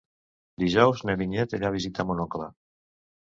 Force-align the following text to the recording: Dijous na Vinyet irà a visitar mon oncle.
Dijous 0.61 1.03
na 1.09 1.15
Vinyet 1.19 1.53
irà 1.59 1.69
a 1.69 1.75
visitar 1.77 2.07
mon 2.13 2.25
oncle. 2.25 2.49